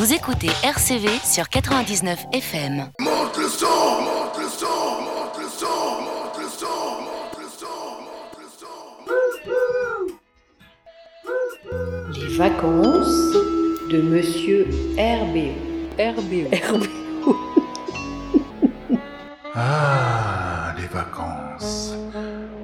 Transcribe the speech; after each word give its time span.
Vous 0.00 0.14
écoutez 0.14 0.48
RCV 0.64 1.08
sur 1.22 1.50
99 1.50 2.24
FM. 2.32 2.88
Monte 3.00 3.36
le 3.36 3.48
son, 3.48 3.66
monte 3.66 4.38
le 4.38 4.48
son, 4.48 4.66
monte 5.02 5.38
le 5.38 5.46
son, 5.46 5.66
monte 6.00 6.38
le 6.38 6.48
son, 6.48 6.66
monte 7.04 7.36
le 7.36 7.48
son, 7.58 7.76
monte 8.08 8.38
le 8.38 8.48
son. 12.14 12.18
Les 12.18 12.34
vacances 12.34 13.34
de 13.92 14.00
Monsieur 14.00 14.68
RBO. 14.96 15.52
RBO. 15.98 16.48
RBO. 16.78 17.36
Ah, 19.54 20.74
les 20.78 20.86
vacances. 20.86 21.94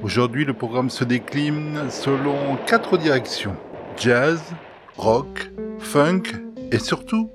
Aujourd'hui, 0.03 0.46
le 0.46 0.55
programme 0.55 0.89
se 0.89 1.05
décline 1.05 1.91
selon 1.91 2.57
quatre 2.64 2.96
directions. 2.96 3.57
Jazz, 3.98 4.41
rock, 4.96 5.50
funk 5.80 6.46
et 6.76 6.79
surtout, 6.79 7.30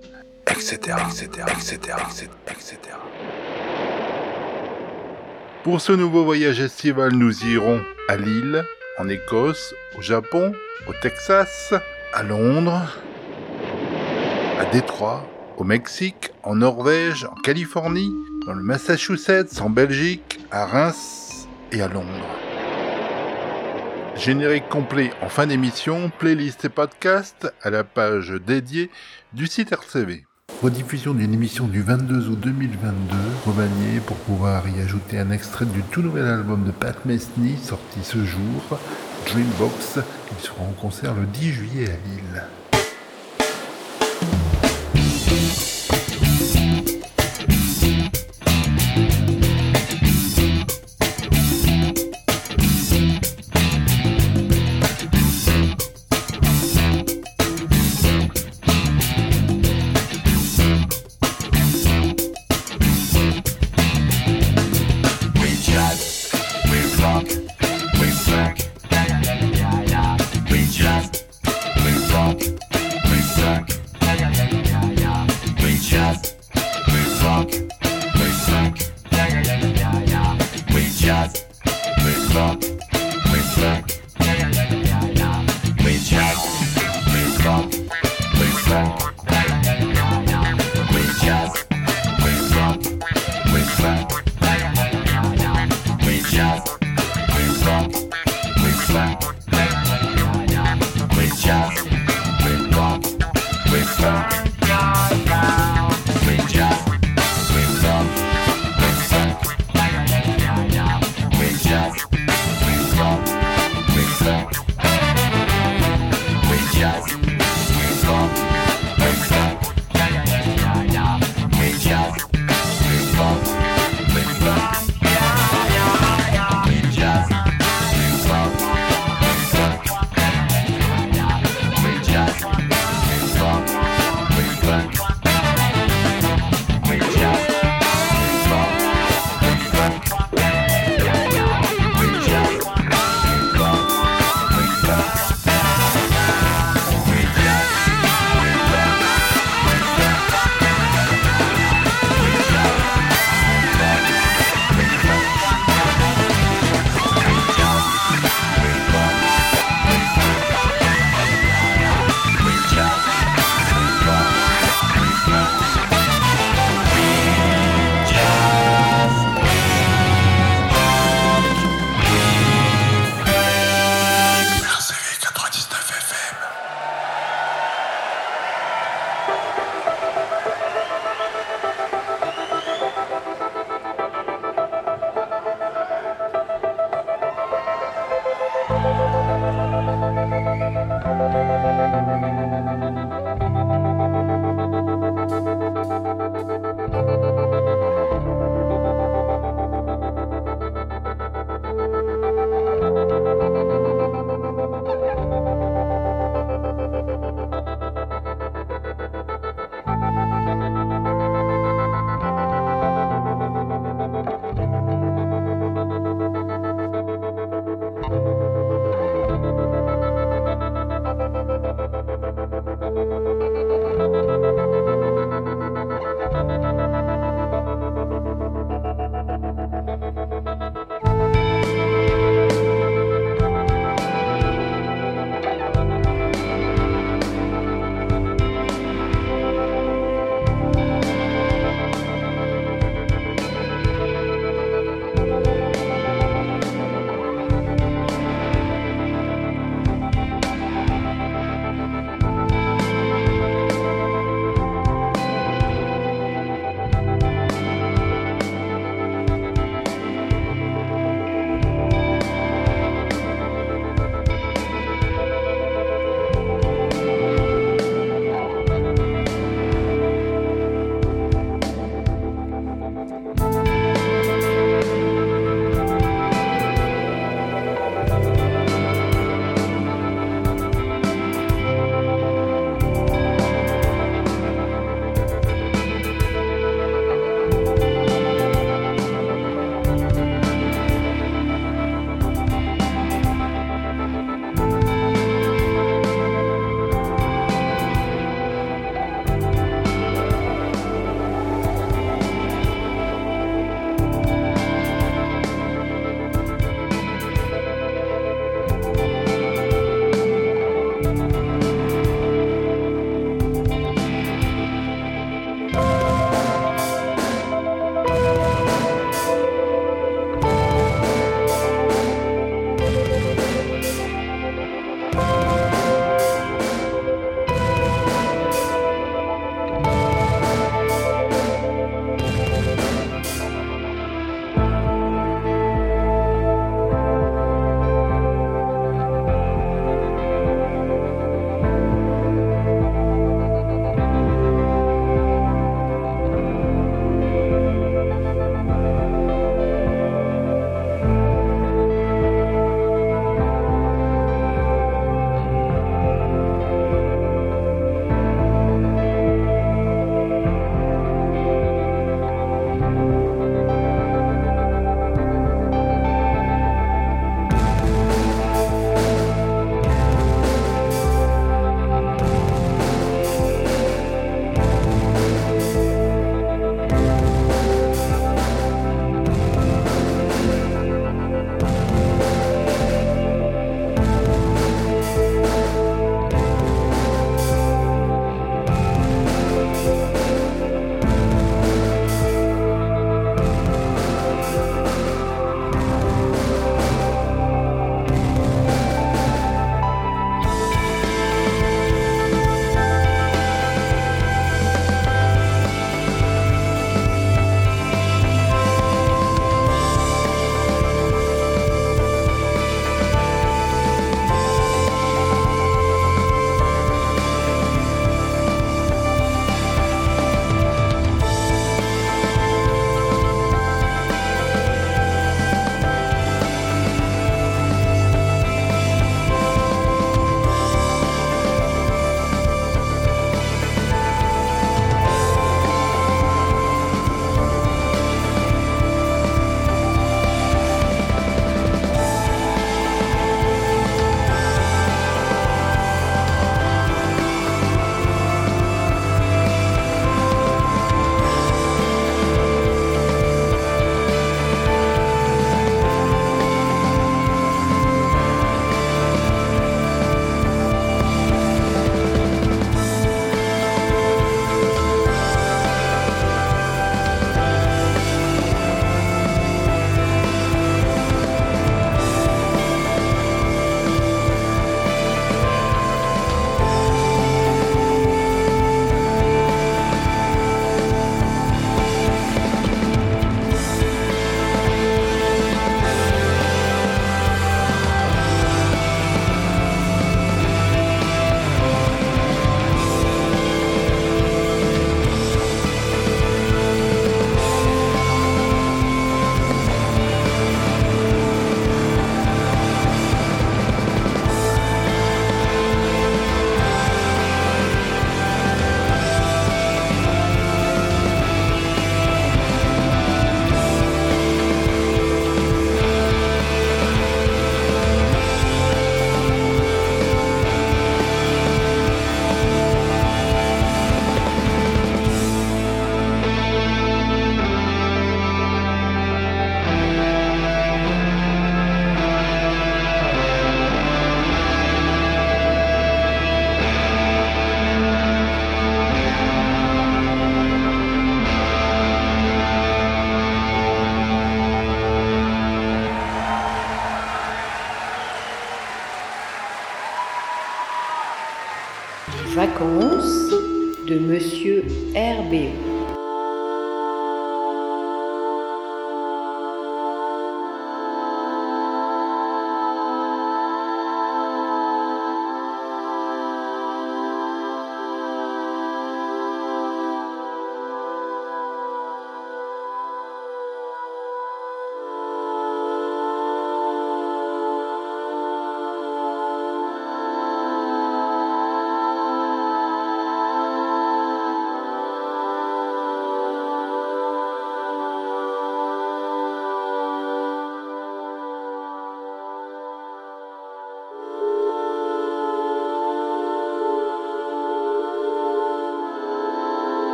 etc., 0.46 0.78
etc., 1.10 1.28
etc., 1.50 1.78
etc., 2.08 2.28
etc. 2.48 2.78
Pour 5.64 5.82
ce 5.82 5.94
nouveau 5.94 6.24
voyage 6.24 6.60
estival, 6.60 7.14
nous 7.14 7.46
irons 7.46 7.82
à 8.08 8.18
Lille, 8.18 8.64
en 9.00 9.10
Écosse, 9.10 9.74
au 9.98 10.02
Japon, 10.02 10.54
au 10.88 10.94
Texas, 11.02 11.74
à 12.14 12.22
Londres, 12.22 12.98
à 14.60 14.66
Détroit, 14.66 15.26
au 15.58 15.64
Mexique, 15.64 16.32
en 16.44 16.58
Norvège, 16.58 17.26
en 17.26 17.36
Californie, 17.42 18.12
dans 18.46 18.54
le 18.54 18.62
Massachusetts, 18.62 19.60
en 19.60 19.72
Belgique, 19.72 20.40
à 20.52 20.68
Reims 20.68 21.48
et 21.72 21.82
à 21.82 21.88
Londres. 21.88 22.41
Générique 24.16 24.70
complet 24.70 25.12
en 25.22 25.30
fin 25.30 25.48
d'émission, 25.48 26.12
playlist 26.20 26.66
et 26.66 26.70
podcast 26.70 27.52
à 27.62 27.70
la 27.70 27.84
page 27.84 28.32
dédiée 28.46 28.90
du 29.34 29.48
site 29.48 29.72
RCV. 29.72 30.26
Rediffusion 30.62 31.14
d'une 31.14 31.34
émission 31.34 31.68
du 31.68 31.82
22 31.82 32.28
août 32.28 32.40
2022, 32.40 33.16
remaniée 33.48 34.00
pour 34.06 34.18
pouvoir 34.18 34.68
y 34.70 34.80
ajouter 34.82 35.18
un 35.18 35.32
extrait 35.32 35.66
du 35.66 35.82
tout 35.84 36.02
nouvel 36.02 36.26
album 36.26 36.66
de 36.66 36.72
Pat 36.72 37.04
Metheny 37.06 37.58
sorti 37.58 38.04
ce 38.04 38.24
jour, 38.24 38.80
Dreambox, 39.28 40.00
qui 40.30 40.44
sera 40.44 40.62
en 40.62 40.74
concert 40.74 41.16
le 41.16 41.26
10 41.26 41.52
juillet 41.52 41.86
à 41.86 42.10
Lille. 42.10 42.44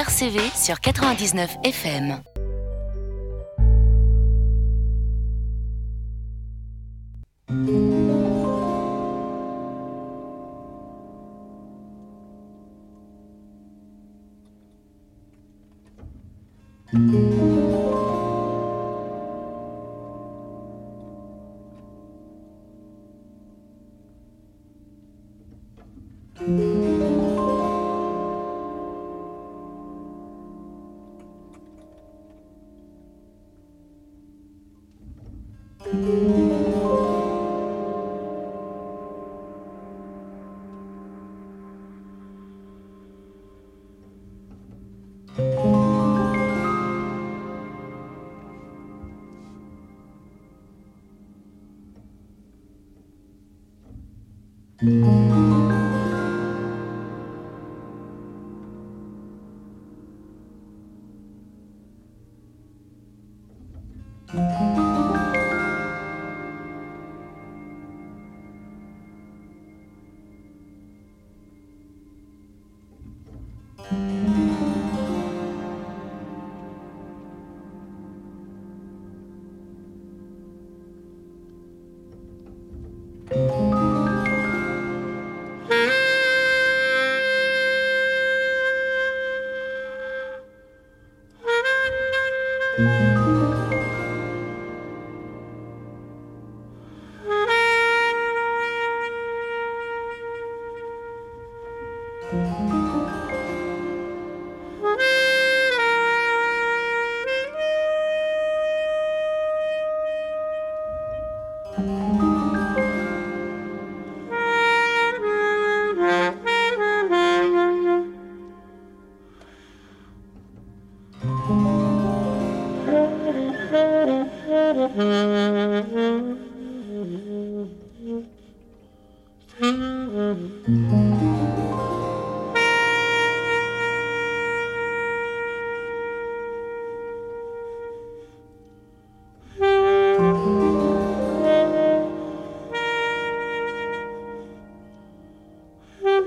RCV 0.00 0.40
sur 0.54 0.80
99 0.80 1.58
FM. 1.62 2.29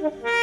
Mm-hmm. 0.03 0.39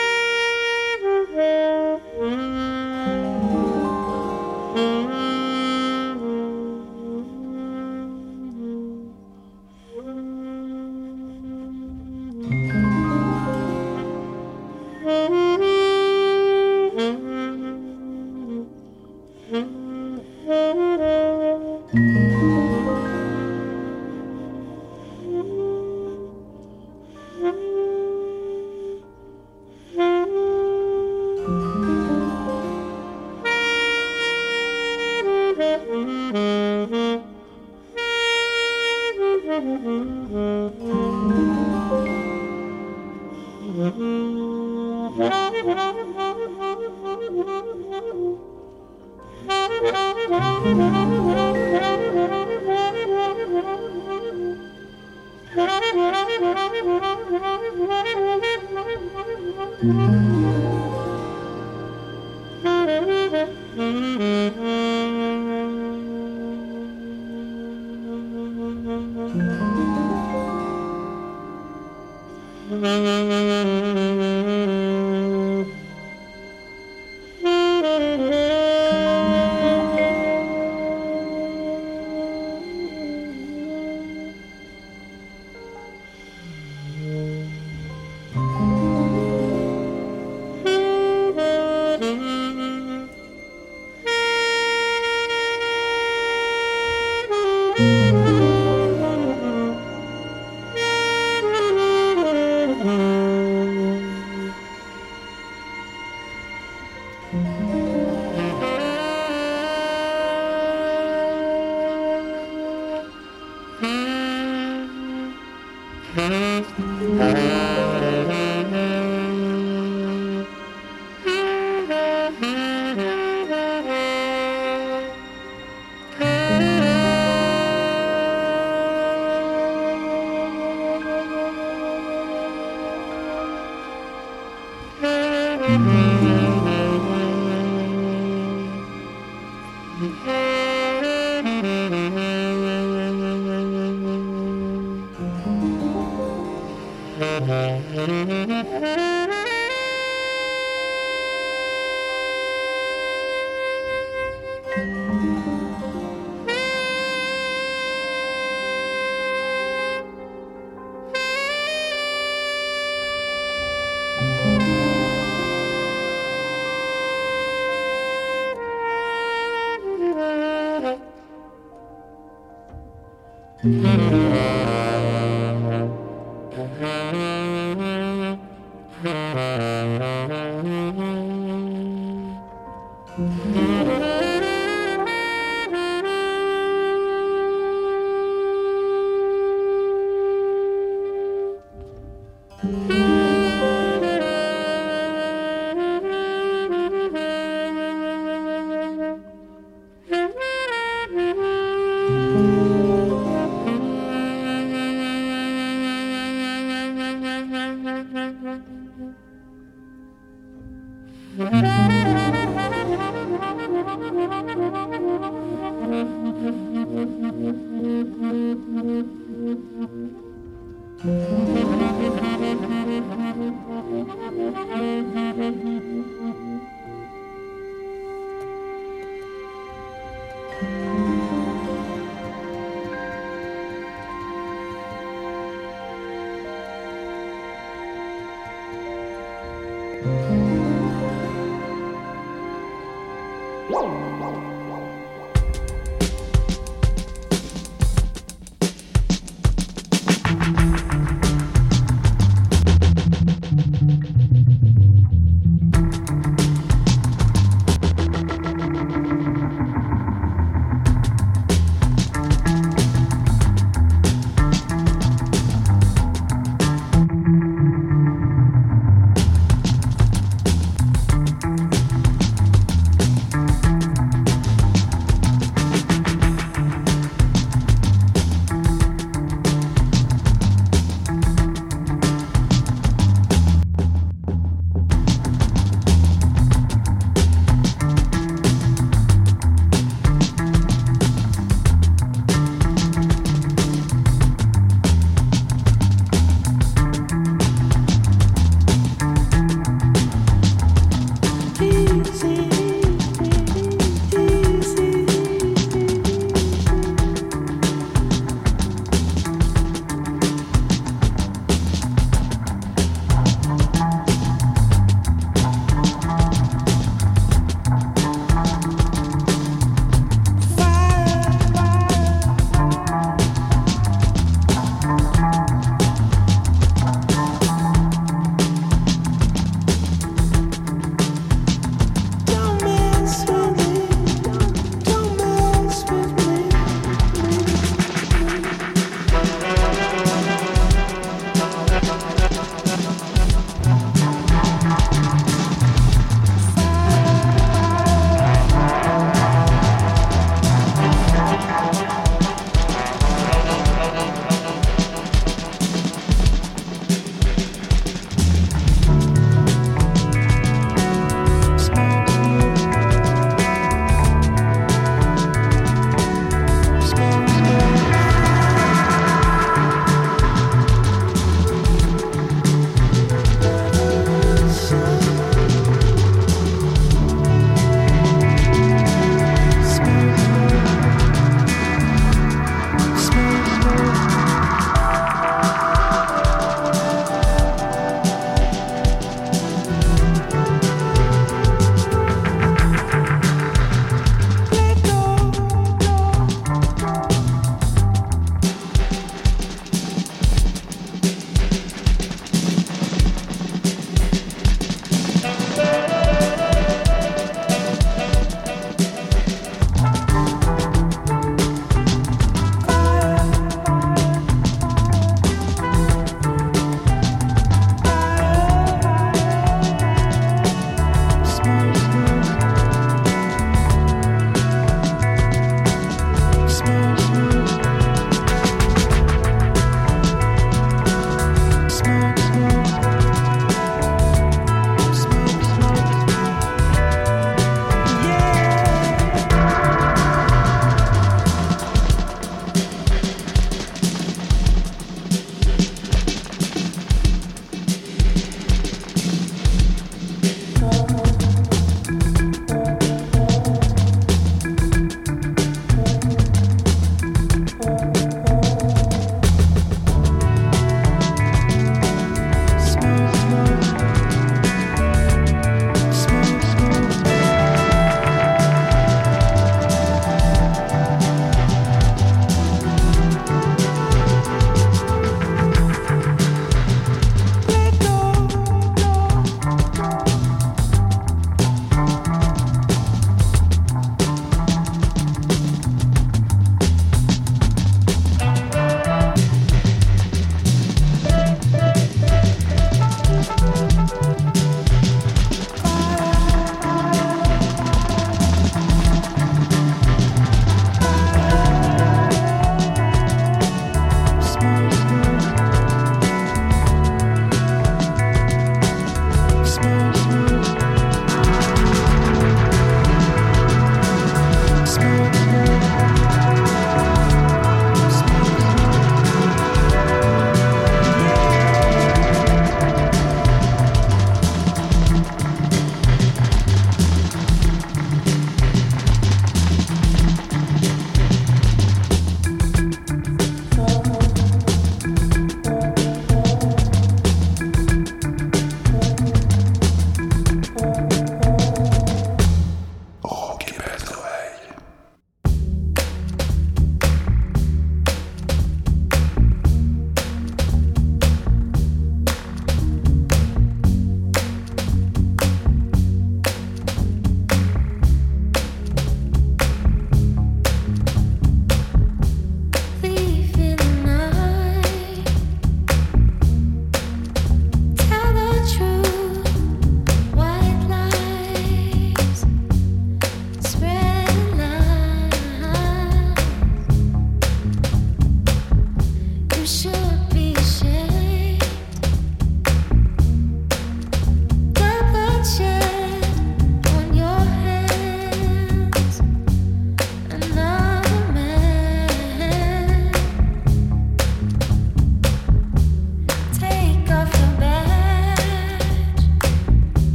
Mm-hmm. 173.63 174.30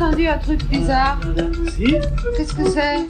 Entendu 0.00 0.26
un 0.26 0.38
truc 0.38 0.64
bizarre. 0.64 1.20
Si 1.76 1.94
Qu'est-ce 2.36 2.54
que 2.54 2.70
c'est? 2.70 3.06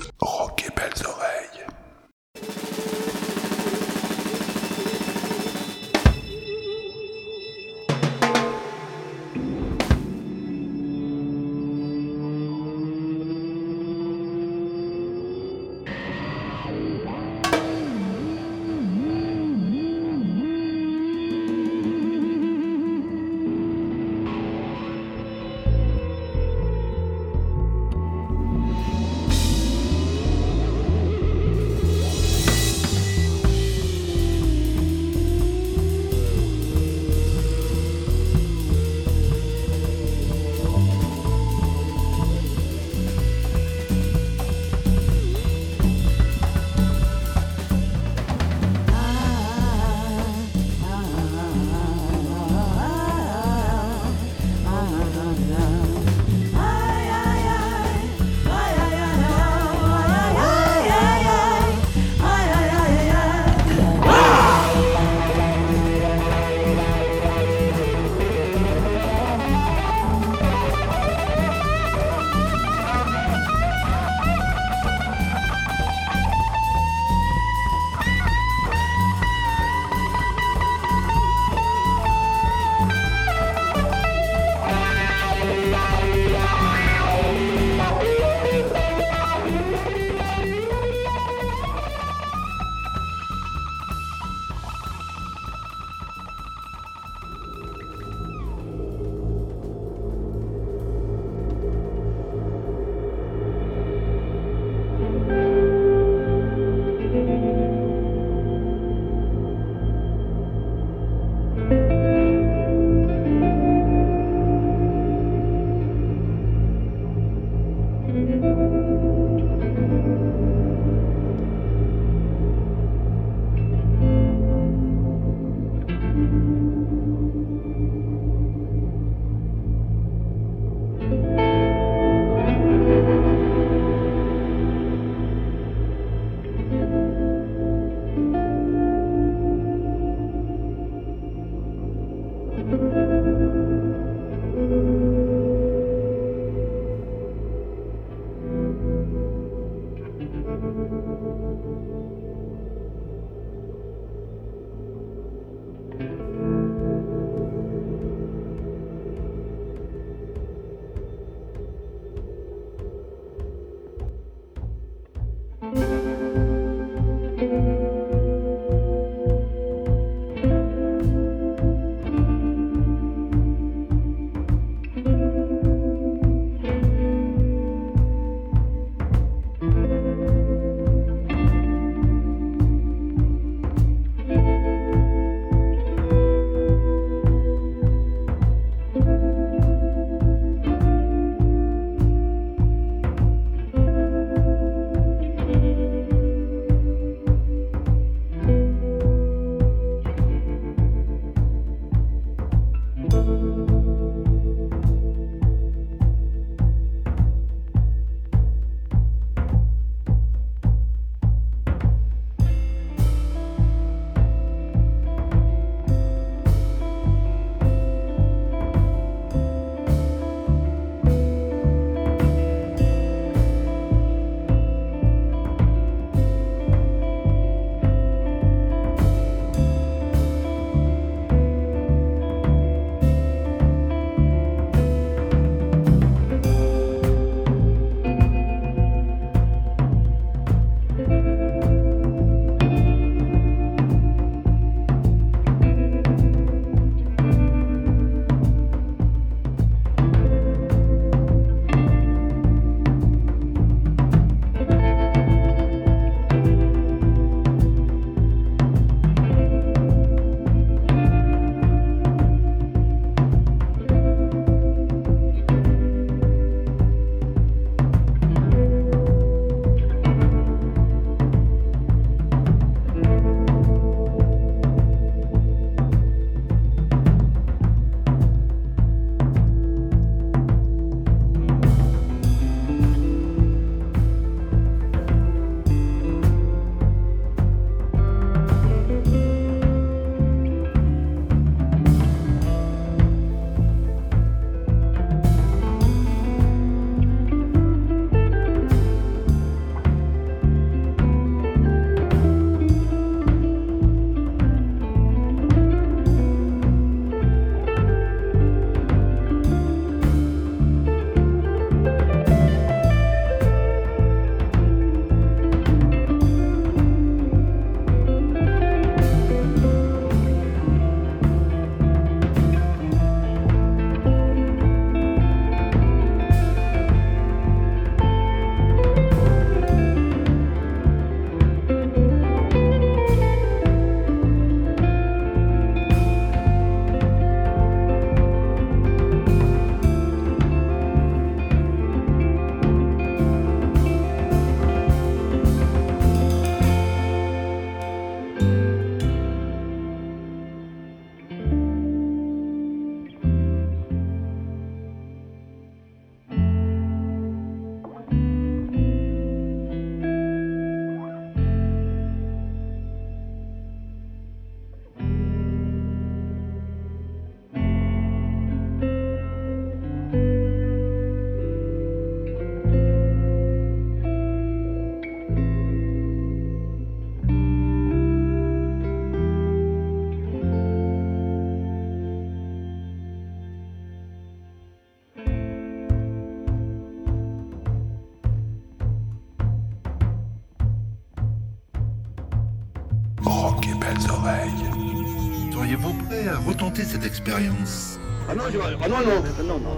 Oreilles. 394.31 395.53
Seriez-vous 395.53 395.95
prêt 396.05 396.29
à 396.29 396.37
retenter 396.39 396.85
cette 396.85 397.05
expérience? 397.05 397.99
Ah 398.29 398.35
non, 398.35 398.45
je... 398.53 398.59
ah 398.59 398.89
non, 398.89 398.99
non, 398.99 399.23
non, 399.45 399.59
non. 399.59 399.77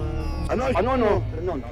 Ah 0.49 0.57
non, 0.57 0.65
ah 0.75 0.83
non, 0.83 0.97
non, 0.99 1.23
non, 1.43 1.57
non. 1.57 1.63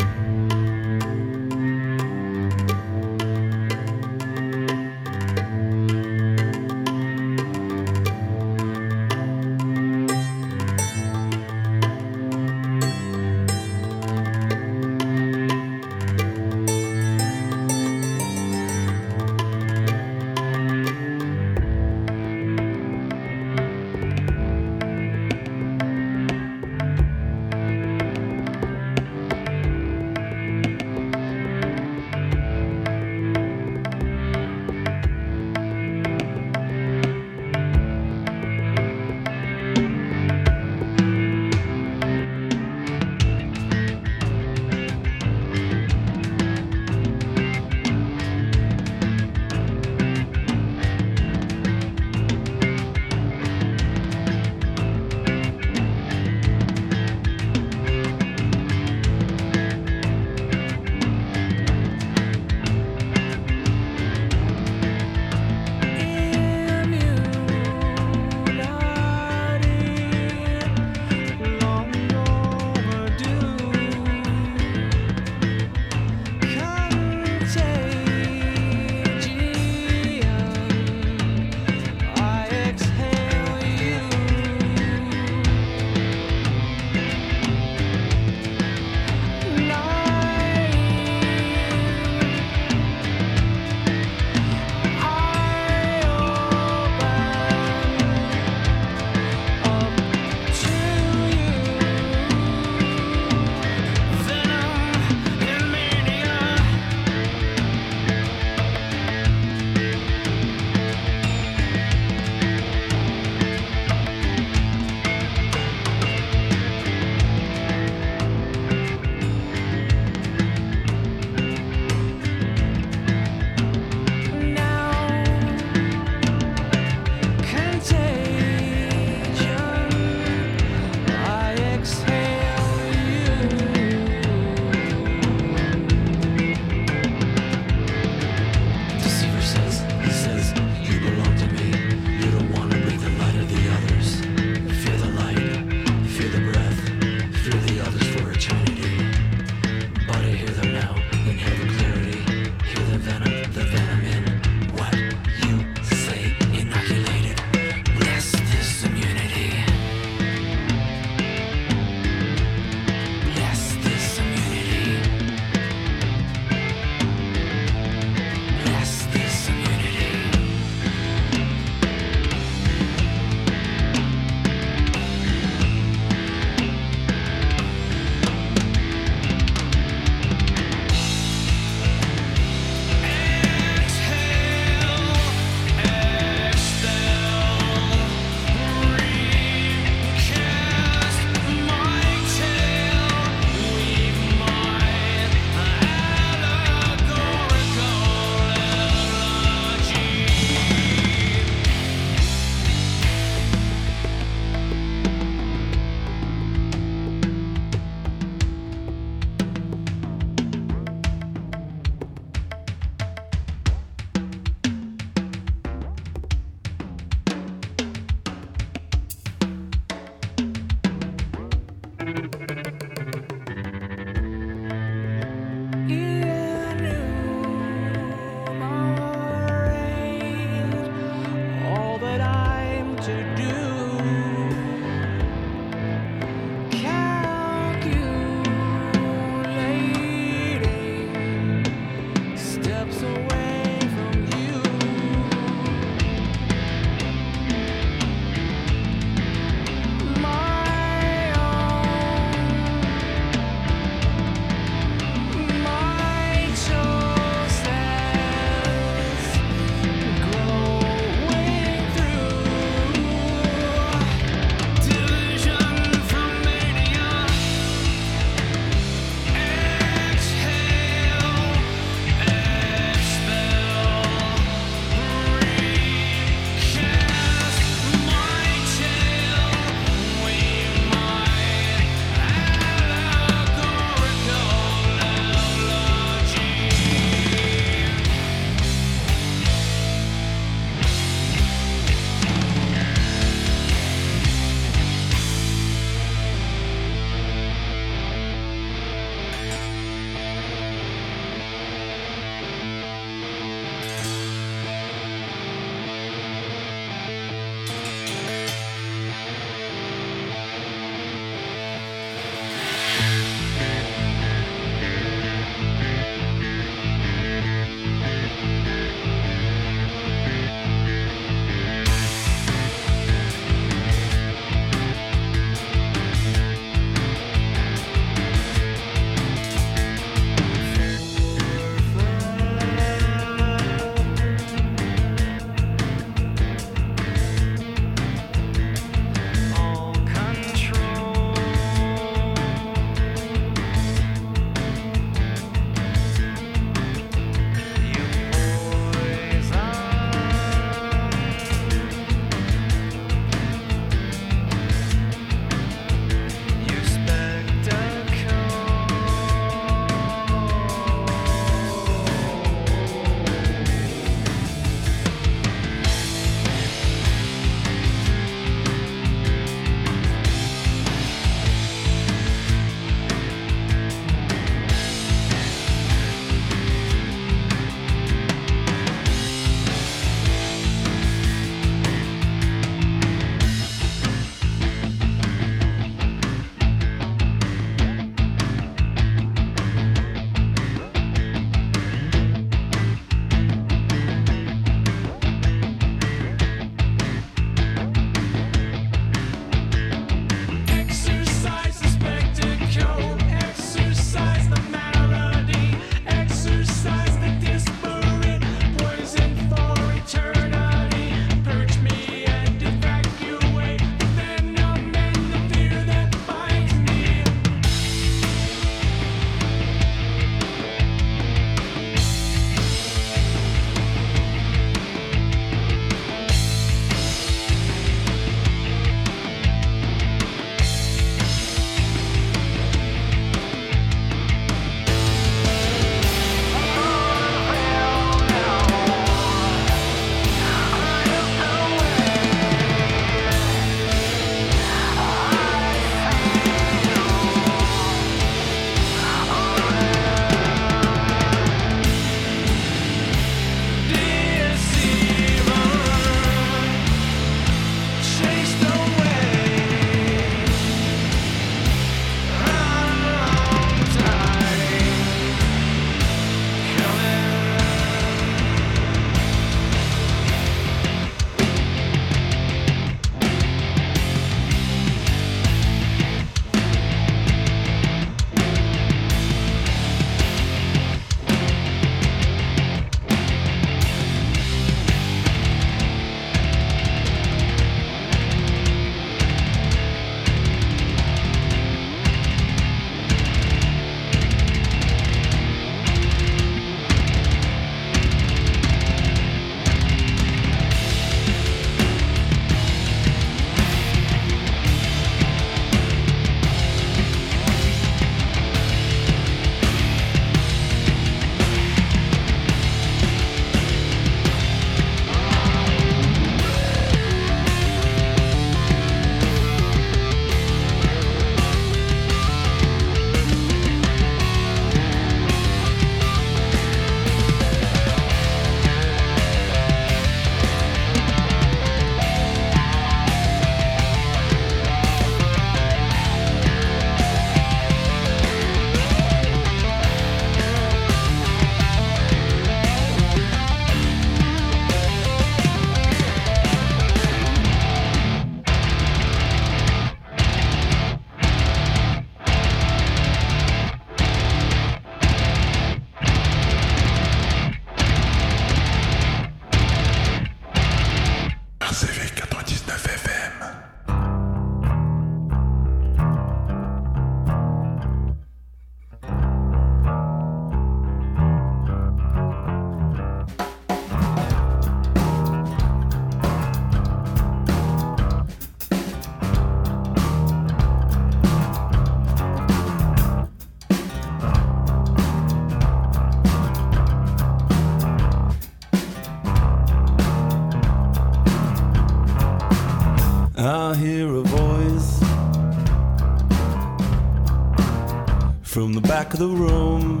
Back 599.06 599.14
of 599.14 599.20
the 599.20 599.28
room. 599.28 600.00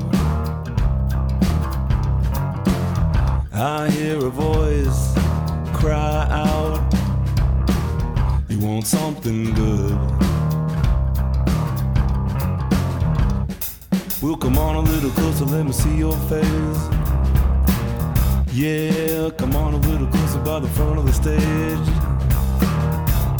I 3.52 3.88
hear 3.90 4.16
a 4.16 4.30
voice 4.30 5.14
cry 5.72 6.26
out, 6.30 6.80
You 8.48 8.58
want 8.58 8.86
something 8.86 9.54
good? 9.54 9.96
Well, 14.22 14.36
come 14.36 14.58
on 14.58 14.76
a 14.76 14.80
little 14.80 15.10
closer, 15.10 15.44
let 15.44 15.66
me 15.66 15.72
see 15.72 15.96
your 15.96 16.16
face. 16.30 16.82
Yeah, 18.52 19.30
come 19.36 19.54
on 19.54 19.74
a 19.74 19.78
little 19.88 20.08
closer 20.08 20.40
by 20.40 20.60
the 20.60 20.68
front 20.68 20.98
of 20.98 21.06
the 21.06 21.12
stage. 21.12 21.88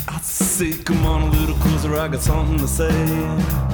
I 0.09 0.21
say, 0.21 0.73
come 0.85 1.05
on 1.07 1.23
a 1.23 1.31
little 1.31 1.57
closer, 1.57 1.97
I 1.97 2.09
got 2.09 2.21
something 2.21 2.59
to 2.59 2.69
say. 2.69 3.66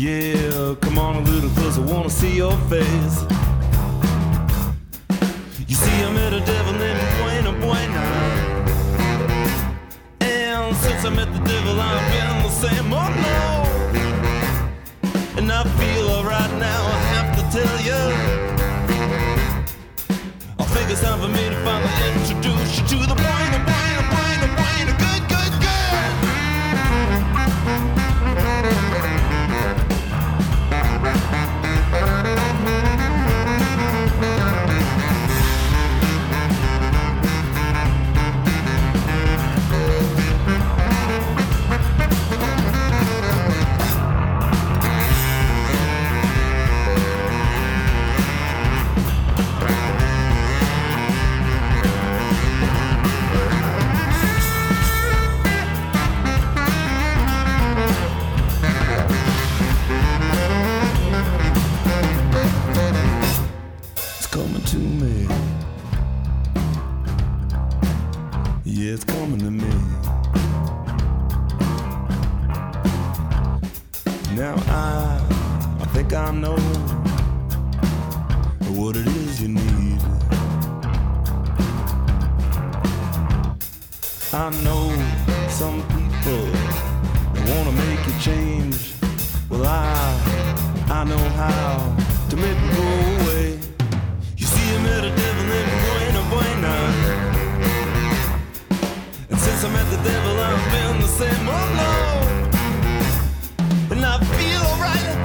Yeah, 0.00 0.76
come 0.80 0.96
on 0.96 1.16
a 1.16 1.20
little 1.22 1.50
closer, 1.50 1.82
wanna 1.82 2.08
see 2.08 2.36
your 2.36 2.56
face. 2.70 3.24
You 5.66 5.74
see, 5.74 6.04
I 6.04 6.12
met 6.12 6.32
a 6.32 6.38
devil 6.38 6.72
named 6.74 7.00
Buena 7.18 7.52
Buena. 7.58 8.04
And 10.20 10.76
since 10.76 11.04
I 11.04 11.10
met 11.10 11.32
the 11.32 11.40
devil, 11.40 11.80
I've 11.80 12.12
been 12.12 12.42
the 12.44 12.48
same, 12.48 12.92
oh 12.92 13.10
no. 13.26 13.66
And 15.36 15.50
I 15.50 15.64
feel 15.64 16.10
alright 16.10 16.52
now, 16.60 16.80
I 16.86 16.98
have 17.14 17.34
to 17.34 17.42
tell 17.58 17.80
you. 17.88 18.02
I 20.60 20.64
think 20.74 20.90
it's 20.92 21.00
time 21.00 21.18
for 21.18 21.26
me 21.26 21.48
to 21.48 21.56
finally 21.64 21.90
introduce 22.20 22.78
you 22.78 22.86
to 22.86 22.98
the 23.04 23.16
Buena 23.16 23.64
Buena 23.66 23.77
what 78.78 78.94
it 78.96 79.06
is 79.08 79.42
you 79.42 79.48
need. 79.48 80.00
I 84.32 84.50
know 84.62 84.84
some 85.48 85.82
people 85.96 86.44
wanna 87.48 87.72
make 87.72 88.06
you 88.06 88.14
change. 88.20 88.94
Well, 89.50 89.66
I, 89.66 89.82
I 90.98 91.02
know 91.10 91.24
how 91.42 91.96
to 92.30 92.36
make 92.36 92.58
it 92.66 92.70
go 92.78 92.86
away. 93.16 93.58
You 94.36 94.46
see, 94.46 94.66
I 94.76 94.78
met 94.88 95.02
a 95.10 95.12
devil 95.22 95.44
named 95.52 95.72
Buena 95.82 96.22
Buena. 96.30 96.74
And 99.30 99.38
since 99.40 99.60
I 99.64 99.70
met 99.76 99.88
the 99.90 100.00
devil, 100.10 100.34
I've 100.48 100.64
been 100.74 100.96
the 101.00 101.12
same, 101.20 101.48
oh 101.58 101.66
no. 101.82 101.94
And 103.92 104.02
I 104.04 104.16
feel 104.36 104.62
alright, 104.70 105.16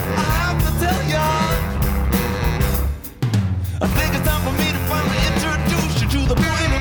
to 6.13 6.19
the 6.27 6.35
Buena 6.35 6.72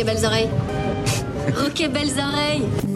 Ok, 0.00 0.06
belles 0.06 0.24
oreilles. 0.24 0.48
Ok, 1.66 1.88
belles 1.90 2.18
oreilles. 2.18 2.89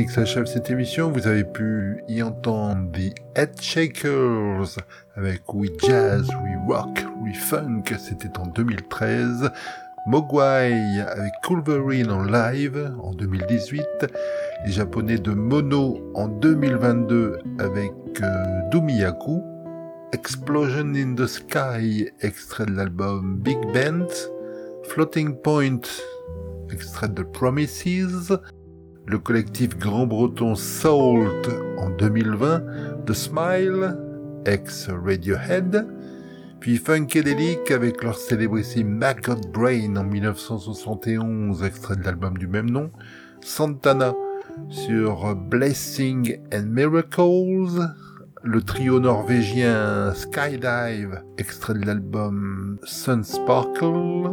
Ainsi 0.00 0.06
que 0.06 0.12
s'achève 0.12 0.46
cette 0.46 0.70
émission. 0.70 1.10
Vous 1.10 1.26
avez 1.26 1.44
pu 1.44 2.02
y 2.08 2.22
entendre 2.22 2.90
The 2.92 3.12
Head 3.36 3.60
Shakers 3.60 4.78
avec 5.14 5.42
We 5.52 5.70
Jazz, 5.82 6.26
We 6.42 6.56
Rock, 6.66 7.04
We 7.22 7.36
Funk, 7.36 7.82
c'était 7.98 8.38
en 8.38 8.46
2013. 8.46 9.50
Mogwai 10.06 11.00
avec 11.00 11.32
Culverine 11.42 12.10
en 12.10 12.22
live 12.22 12.94
en 13.02 13.12
2018. 13.12 13.82
Les 14.64 14.72
japonais 14.72 15.18
de 15.18 15.32
Mono 15.32 16.00
en 16.14 16.28
2022 16.28 17.38
avec 17.58 17.92
euh, 18.22 18.70
Dumiyaku. 18.70 19.42
Explosion 20.12 20.94
in 20.94 21.14
the 21.14 21.26
Sky, 21.26 22.08
extrait 22.22 22.64
de 22.64 22.72
l'album 22.72 23.36
Big 23.36 23.60
Band. 23.74 24.08
Floating 24.84 25.34
Point, 25.42 25.82
extrait 26.72 27.08
de 27.08 27.22
Promises 27.22 28.32
le 29.10 29.18
collectif 29.18 29.76
grand 29.76 30.06
breton 30.06 30.54
Salt 30.54 31.48
en 31.78 31.90
2020, 31.90 32.62
The 33.06 33.12
Smile, 33.12 33.96
ex 34.46 34.88
Radiohead, 34.88 35.84
puis 36.60 36.76
Funkadelic 36.76 37.72
avec 37.72 38.04
leur 38.04 38.16
célébrissime 38.16 38.88
Maggot 38.88 39.34
Brain 39.52 39.96
en 39.96 40.04
1971, 40.04 41.64
extrait 41.64 41.96
de 41.96 42.04
l'album 42.04 42.38
du 42.38 42.46
même 42.46 42.70
nom, 42.70 42.92
Santana 43.40 44.14
sur 44.68 45.34
Blessing 45.34 46.38
and 46.54 46.66
Miracles, 46.66 47.92
le 48.42 48.62
trio 48.62 49.00
norvégien 49.00 50.14
Skydive, 50.14 51.22
extrait 51.36 51.74
de 51.74 51.84
l'album 51.84 52.78
Sun 52.84 53.22
Sparkle, 53.22 54.30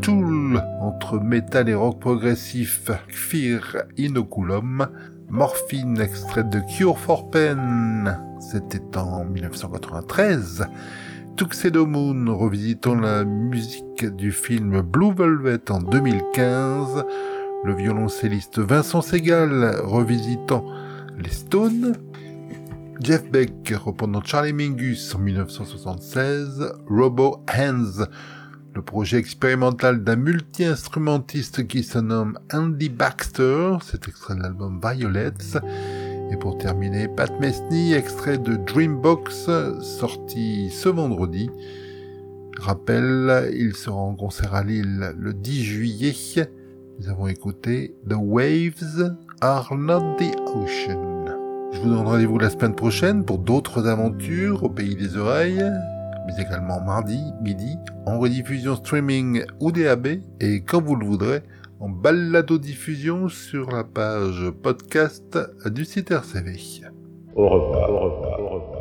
Tool 0.00 0.62
entre 0.80 1.20
métal 1.20 1.68
et 1.68 1.74
rock 1.74 2.00
progressif, 2.00 2.90
Fear 3.08 3.82
Inoculum, 3.98 4.88
Morphine, 5.28 6.00
extrait 6.00 6.44
de 6.44 6.60
Cure 6.74 6.98
for 6.98 7.30
Pen, 7.30 8.18
c'était 8.40 8.96
en 8.96 9.24
1993, 9.24 10.64
Tuxedo 11.36 11.86
Moon, 11.86 12.34
revisitant 12.34 12.94
la 12.94 13.24
musique 13.24 14.06
du 14.16 14.32
film 14.32 14.80
Blue 14.80 15.12
Velvet 15.14 15.70
en 15.70 15.80
2015, 15.80 17.04
le 17.64 17.74
violoncelliste 17.74 18.58
Vincent 18.58 19.02
Segal 19.02 19.76
revisitant 19.84 20.64
les 21.18 21.30
Stones, 21.30 21.94
Jeff 23.02 23.30
Beck 23.30 23.72
reprenant 23.82 24.22
Charlie 24.22 24.52
Mingus 24.52 25.14
en 25.14 25.20
1976, 25.20 26.70
Robo 26.86 27.42
Hands, 27.50 28.04
le 28.74 28.82
projet 28.82 29.16
expérimental 29.16 30.04
d'un 30.04 30.16
multi-instrumentiste 30.16 31.66
qui 31.66 31.82
se 31.82 31.98
nomme 31.98 32.38
Andy 32.52 32.90
Baxter, 32.90 33.78
c'est 33.82 34.06
extrait 34.06 34.34
de 34.34 34.42
l'album 34.42 34.80
Violets, 34.84 35.58
et 36.30 36.36
pour 36.36 36.58
terminer, 36.58 37.08
Pat 37.08 37.32
Messney, 37.40 37.94
extrait 37.94 38.36
de 38.36 38.56
Dreambox, 38.56 39.48
sorti 39.80 40.68
ce 40.70 40.90
vendredi. 40.90 41.48
Rappel, 42.58 43.50
il 43.54 43.74
sera 43.74 43.96
en 43.96 44.14
concert 44.14 44.54
à 44.54 44.62
Lille 44.62 45.14
le 45.16 45.32
10 45.32 45.64
juillet. 45.64 46.14
Nous 46.98 47.08
avons 47.08 47.28
écouté 47.28 47.96
The 48.06 48.16
Waves 48.18 49.16
Are 49.40 49.74
Not 49.74 50.16
the 50.18 50.36
Ocean. 50.54 51.19
Je 51.72 51.78
vous 51.80 51.88
donne 51.88 52.06
rendez-vous 52.06 52.38
la 52.38 52.50
semaine 52.50 52.74
prochaine 52.74 53.24
pour 53.24 53.38
d'autres 53.38 53.86
aventures 53.86 54.64
au 54.64 54.68
pays 54.68 54.96
des 54.96 55.16
oreilles, 55.16 55.64
mais 56.26 56.42
également 56.42 56.80
mardi, 56.80 57.20
midi, 57.42 57.76
en 58.06 58.18
rediffusion 58.18 58.74
streaming 58.74 59.44
ou 59.60 59.70
DAB, 59.70 60.08
et 60.40 60.62
quand 60.64 60.82
vous 60.82 60.96
le 60.96 61.06
voudrez, 61.06 61.42
en 61.78 61.88
balado-diffusion 61.88 63.28
sur 63.28 63.70
la 63.70 63.84
page 63.84 64.50
podcast 64.62 65.38
du 65.66 65.84
site 65.84 66.10
RCV. 66.10 66.58
Au 67.36 67.48
revoir. 67.48 67.90
Au 67.90 68.48
revoir. 68.48 68.79